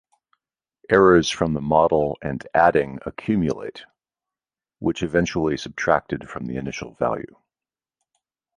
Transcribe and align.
Errors 0.89 1.29
from 1.29 1.53
the 1.53 1.61
model 1.61 2.17
and 2.23 2.47
adding 2.55 2.97
accumulate, 3.05 3.85
which 4.79 5.03
eventually 5.03 5.57
subtracted 5.57 6.27
from 6.27 6.47
the 6.47 6.57
initial 6.57 6.95
value. 6.95 7.35